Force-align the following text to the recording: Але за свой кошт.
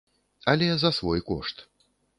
Але 0.51 0.69
за 0.77 0.91
свой 1.01 1.21
кошт. 1.31 1.67